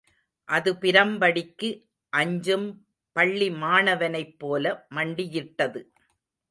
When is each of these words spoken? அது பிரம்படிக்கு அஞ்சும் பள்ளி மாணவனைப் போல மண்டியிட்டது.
அது 0.49 0.69
பிரம்படிக்கு 0.73 1.69
அஞ்சும் 2.13 2.67
பள்ளி 3.15 3.49
மாணவனைப் 3.63 4.35
போல 4.39 4.65
மண்டியிட்டது. 4.95 5.81